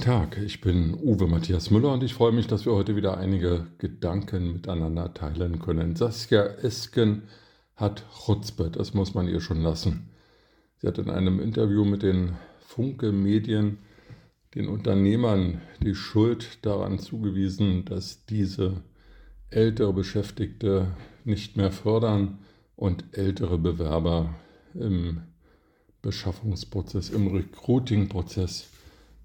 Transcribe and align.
Tag, 0.00 0.38
ich 0.38 0.62
bin 0.62 0.94
Uwe 0.94 1.26
Matthias 1.26 1.70
Müller 1.70 1.92
und 1.92 2.02
ich 2.02 2.14
freue 2.14 2.32
mich, 2.32 2.46
dass 2.46 2.64
wir 2.64 2.72
heute 2.72 2.96
wieder 2.96 3.18
einige 3.18 3.66
Gedanken 3.76 4.54
miteinander 4.54 5.12
teilen 5.12 5.58
können. 5.58 5.94
Saskia 5.94 6.42
Esken 6.42 7.24
hat 7.76 8.06
Chutzpe, 8.10 8.70
das 8.70 8.94
muss 8.94 9.12
man 9.12 9.28
ihr 9.28 9.42
schon 9.42 9.60
lassen. 9.60 10.08
Sie 10.78 10.86
hat 10.86 10.96
in 10.96 11.10
einem 11.10 11.38
Interview 11.38 11.84
mit 11.84 12.02
den 12.02 12.36
Funke 12.60 13.12
Medien 13.12 13.76
den 14.54 14.68
Unternehmern 14.68 15.60
die 15.82 15.94
Schuld 15.94 16.64
daran 16.64 16.98
zugewiesen, 16.98 17.84
dass 17.84 18.24
diese 18.24 18.82
ältere 19.50 19.92
Beschäftigte 19.92 20.96
nicht 21.24 21.58
mehr 21.58 21.72
fördern 21.72 22.38
und 22.74 23.04
ältere 23.12 23.58
Bewerber 23.58 24.34
im 24.72 25.24
Beschaffungsprozess, 26.00 27.10
im 27.10 27.26
Recruiting-Prozess 27.26 28.70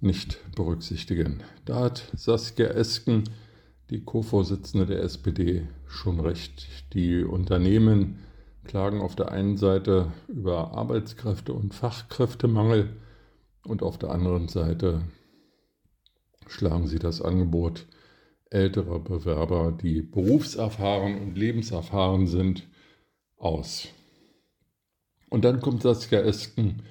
nicht 0.00 0.38
berücksichtigen. 0.54 1.42
Da 1.64 1.80
hat 1.80 2.10
Saskia 2.14 2.68
Esken, 2.68 3.24
die 3.90 4.04
Co-Vorsitzende 4.04 4.86
der 4.86 5.02
SPD, 5.02 5.66
schon 5.86 6.20
recht. 6.20 6.68
Die 6.92 7.24
Unternehmen 7.24 8.18
klagen 8.64 9.00
auf 9.00 9.16
der 9.16 9.32
einen 9.32 9.56
Seite 9.56 10.12
über 10.28 10.74
Arbeitskräfte- 10.74 11.52
und 11.52 11.74
Fachkräftemangel 11.74 12.96
und 13.64 13.82
auf 13.82 13.98
der 13.98 14.10
anderen 14.10 14.48
Seite 14.48 15.02
schlagen 16.46 16.86
sie 16.86 16.98
das 16.98 17.20
Angebot 17.22 17.86
älterer 18.50 18.98
Bewerber, 19.00 19.72
die 19.72 20.02
berufserfahren 20.02 21.20
und 21.20 21.36
lebenserfahren 21.36 22.26
sind, 22.26 22.66
aus. 23.36 23.88
Und 25.28 25.44
dann 25.44 25.60
kommt 25.60 25.82
Saskia 25.82 26.20
Esken 26.20 26.82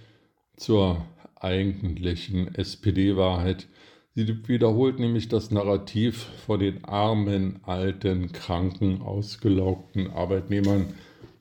zur 0.56 1.06
eigentlichen 1.42 2.54
SPD-Wahrheit. 2.54 3.68
Sie 4.16 4.48
wiederholt 4.48 5.00
nämlich 5.00 5.30
das 5.30 5.52
Narrativ 5.52 6.28
vor 6.46 6.58
den 6.58 6.84
armen, 6.86 7.60
alten, 7.64 8.32
kranken, 8.32 9.02
ausgelaugten 9.02 10.10
Arbeitnehmern 10.10 10.94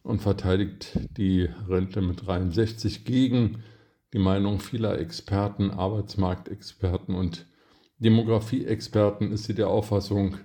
und 0.03 0.21
verteidigt 0.21 0.99
die 1.17 1.49
Rente 1.69 2.03
mit 2.03 2.27
63 2.27 3.05
gegen 3.05 3.63
die 4.13 4.19
Meinung 4.19 4.61
vieler 4.61 4.99
Experten, 4.99 5.71
Arbeitsmarktexperten 5.71 7.15
und 7.15 7.47
Demografieexperten 7.99 9.33
ist 9.33 9.45
sie 9.45 9.55
der 9.55 9.69
Auffassung, 9.69 10.37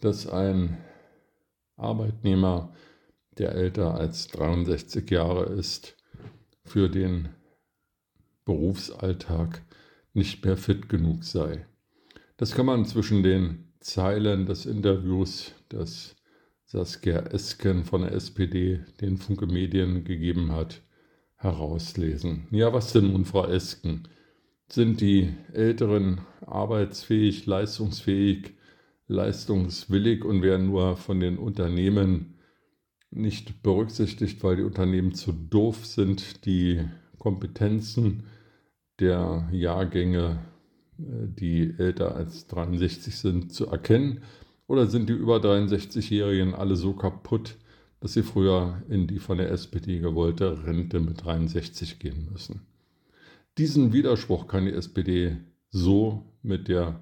dass 0.00 0.28
ein 0.28 0.78
Arbeitnehmer, 1.76 2.72
der 3.36 3.52
älter 3.52 3.94
als 3.94 4.28
63 4.28 5.10
Jahre 5.10 5.44
ist, 5.44 5.96
für 6.64 6.88
den 6.88 7.30
Berufsalltag 8.48 9.60
nicht 10.14 10.42
mehr 10.42 10.56
fit 10.56 10.88
genug 10.88 11.22
sei. 11.22 11.66
Das 12.38 12.54
kann 12.54 12.64
man 12.64 12.86
zwischen 12.86 13.22
den 13.22 13.68
Zeilen 13.78 14.46
des 14.46 14.64
Interviews, 14.64 15.52
das 15.68 16.16
Saskia 16.64 17.18
Esken 17.26 17.84
von 17.84 18.00
der 18.00 18.12
SPD 18.12 18.80
den 19.02 19.18
Funke 19.18 19.46
Medien 19.46 20.02
gegeben 20.02 20.52
hat, 20.52 20.80
herauslesen. 21.36 22.48
Ja, 22.50 22.72
was 22.72 22.94
denn 22.94 23.12
nun, 23.12 23.26
Frau 23.26 23.46
Esken? 23.46 24.08
Sind 24.70 25.02
die 25.02 25.28
Älteren 25.52 26.22
arbeitsfähig, 26.40 27.44
leistungsfähig, 27.44 28.54
leistungswillig 29.08 30.24
und 30.24 30.40
werden 30.40 30.68
nur 30.68 30.96
von 30.96 31.20
den 31.20 31.36
Unternehmen 31.36 32.38
nicht 33.10 33.62
berücksichtigt, 33.62 34.42
weil 34.42 34.56
die 34.56 34.62
Unternehmen 34.62 35.12
zu 35.12 35.32
doof 35.32 35.84
sind, 35.84 36.46
die 36.46 36.80
Kompetenzen 37.18 38.24
der 39.00 39.48
Jahrgänge, 39.52 40.38
äh, 40.98 41.02
die 41.28 41.74
älter 41.78 42.14
als 42.14 42.46
63 42.48 43.16
sind, 43.16 43.52
zu 43.52 43.66
erkennen? 43.66 44.22
Oder 44.66 44.86
sind 44.86 45.08
die 45.08 45.14
über 45.14 45.38
63-Jährigen 45.38 46.54
alle 46.54 46.76
so 46.76 46.92
kaputt, 46.92 47.56
dass 48.00 48.12
sie 48.12 48.22
früher 48.22 48.82
in 48.88 49.06
die 49.06 49.18
von 49.18 49.38
der 49.38 49.50
SPD 49.50 50.00
gewollte 50.00 50.64
Rente 50.64 51.00
mit 51.00 51.24
63 51.24 51.98
gehen 51.98 52.28
müssen? 52.30 52.60
Diesen 53.56 53.92
Widerspruch 53.92 54.46
kann 54.46 54.66
die 54.66 54.72
SPD 54.72 55.36
so 55.70 56.24
mit 56.42 56.68
der 56.68 57.00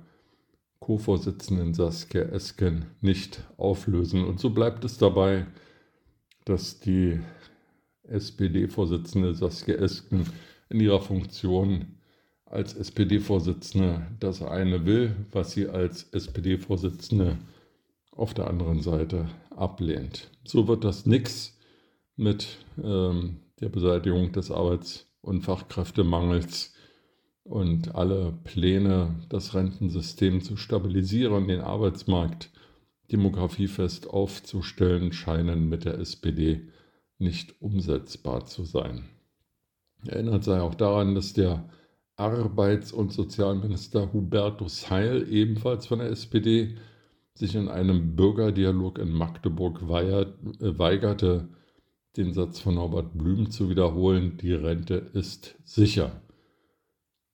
Co-Vorsitzenden 0.80 1.74
Saskia 1.74 2.22
Esken 2.22 2.86
nicht 3.00 3.42
auflösen. 3.56 4.24
Und 4.24 4.40
so 4.40 4.50
bleibt 4.50 4.84
es 4.84 4.98
dabei, 4.98 5.46
dass 6.44 6.80
die 6.80 7.20
SPD-Vorsitzende 8.04 9.34
Saskia 9.34 9.74
Esken 9.76 10.26
in 10.68 10.80
ihrer 10.80 11.00
Funktion 11.00 11.96
als 12.44 12.74
SPD-Vorsitzende 12.74 14.06
das 14.20 14.42
eine 14.42 14.86
will, 14.86 15.14
was 15.32 15.52
sie 15.52 15.68
als 15.68 16.04
SPD-Vorsitzende 16.12 17.38
auf 18.12 18.34
der 18.34 18.48
anderen 18.48 18.80
Seite 18.80 19.28
ablehnt. 19.50 20.30
So 20.44 20.68
wird 20.68 20.84
das 20.84 21.06
nichts 21.06 21.58
mit 22.16 22.58
ähm, 22.82 23.40
der 23.60 23.68
Beseitigung 23.68 24.32
des 24.32 24.50
Arbeits- 24.50 25.06
und 25.20 25.42
Fachkräftemangels 25.42 26.74
und 27.42 27.94
alle 27.94 28.32
Pläne, 28.44 29.14
das 29.28 29.54
Rentensystem 29.54 30.40
zu 30.40 30.56
stabilisieren, 30.56 31.48
den 31.48 31.60
Arbeitsmarkt 31.60 32.50
demografiefest 33.12 34.08
aufzustellen, 34.08 35.12
scheinen 35.12 35.68
mit 35.68 35.84
der 35.84 35.98
SPD 35.98 36.68
nicht 37.18 37.60
umsetzbar 37.60 38.46
zu 38.46 38.64
sein. 38.64 39.04
Erinnert 40.08 40.44
sei 40.44 40.60
auch 40.60 40.74
daran, 40.74 41.14
dass 41.14 41.32
der 41.32 41.68
Arbeits- 42.16 42.92
und 42.92 43.12
Sozialminister 43.12 44.12
Hubertus 44.12 44.90
Heil, 44.90 45.26
ebenfalls 45.30 45.86
von 45.86 45.98
der 45.98 46.10
SPD, 46.10 46.76
sich 47.34 47.54
in 47.54 47.68
einem 47.68 48.16
Bürgerdialog 48.16 48.98
in 48.98 49.12
Magdeburg 49.12 49.82
äh, 49.82 50.78
weigerte, 50.78 51.48
den 52.16 52.32
Satz 52.32 52.60
von 52.60 52.76
Norbert 52.76 53.18
Blüm 53.18 53.50
zu 53.50 53.68
wiederholen, 53.68 54.38
die 54.38 54.54
Rente 54.54 54.94
ist 55.12 55.54
sicher. 55.64 56.22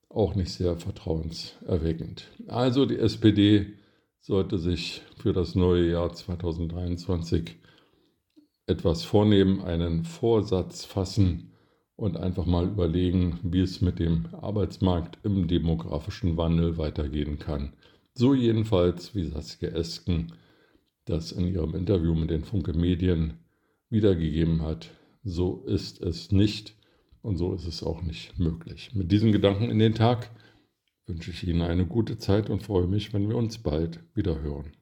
Auch 0.08 0.34
nicht 0.34 0.52
sehr 0.52 0.76
vertrauenserweckend. 0.76 2.26
Also 2.48 2.84
die 2.84 2.98
SPD 2.98 3.74
sollte 4.20 4.58
sich 4.58 5.02
für 5.16 5.32
das 5.32 5.54
neue 5.54 5.90
Jahr 5.90 6.12
2023 6.12 7.56
etwas 8.66 9.04
vornehmen, 9.04 9.62
einen 9.62 10.04
Vorsatz 10.04 10.84
fassen, 10.84 11.51
und 11.97 12.16
einfach 12.16 12.47
mal 12.47 12.66
überlegen, 12.66 13.38
wie 13.42 13.60
es 13.60 13.80
mit 13.80 13.98
dem 13.98 14.26
Arbeitsmarkt 14.34 15.19
im 15.25 15.47
demografischen 15.47 16.36
Wandel 16.36 16.78
weitergehen 16.78 17.38
kann. 17.38 17.72
So 18.14 18.34
jedenfalls, 18.34 19.14
wie 19.14 19.25
Saskia 19.25 19.70
Esken 19.70 20.32
das 21.04 21.32
in 21.32 21.47
ihrem 21.47 21.75
Interview 21.75 22.14
mit 22.14 22.31
den 22.31 22.44
Funke 22.44 22.72
Medien 22.72 23.34
wiedergegeben 23.91 24.62
hat. 24.62 24.91
So 25.25 25.64
ist 25.66 26.00
es 26.00 26.32
nicht 26.32 26.76
und 27.22 27.36
so 27.36 27.54
ist 27.54 27.66
es 27.66 27.82
auch 27.82 28.02
nicht 28.02 28.38
möglich. 28.38 28.91
Mit 28.94 29.12
diesen 29.12 29.32
Gedanken 29.32 29.70
in 29.70 29.78
den 29.78 29.94
Tag 29.94 30.31
wünsche 31.06 31.31
ich 31.31 31.47
Ihnen 31.47 31.62
eine 31.62 31.86
gute 31.86 32.19
Zeit 32.19 32.50
und 32.50 32.62
freue 32.62 32.86
mich, 32.86 33.12
wenn 33.12 33.28
wir 33.28 33.36
uns 33.36 33.58
bald 33.58 34.00
wieder 34.14 34.41
hören. 34.41 34.72